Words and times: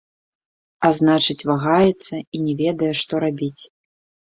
А 0.89 0.89
значыць, 0.99 1.47
вагаецца 1.51 2.23
і 2.23 2.37
не 2.47 2.57
ведае, 2.65 2.91
што 3.05 3.23
рабіць. 3.27 3.57